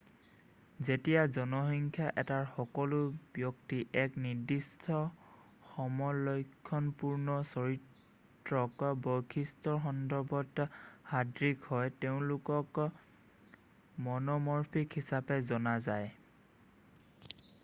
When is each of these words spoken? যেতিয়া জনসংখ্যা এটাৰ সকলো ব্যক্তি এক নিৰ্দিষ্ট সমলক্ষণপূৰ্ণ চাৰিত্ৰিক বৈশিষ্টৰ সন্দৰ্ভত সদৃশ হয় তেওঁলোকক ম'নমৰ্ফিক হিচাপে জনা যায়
যেতিয়া 0.85 1.19
জনসংখ্যা 1.35 2.05
এটাৰ 2.21 2.45
সকলো 2.53 3.01
ব্যক্তি 3.35 3.81
এক 4.03 4.15
নিৰ্দিষ্ট 4.23 4.95
সমলক্ষণপূৰ্ণ 5.73 7.35
চাৰিত্ৰিক 7.49 8.85
বৈশিষ্টৰ 9.07 9.77
সন্দৰ্ভত 9.85 10.65
সদৃশ 11.09 11.67
হয় 11.73 11.91
তেওঁলোকক 12.05 12.79
ম'নমৰ্ফিক 14.07 14.97
হিচাপে 15.01 15.37
জনা 15.53 15.75
যায় 15.91 16.09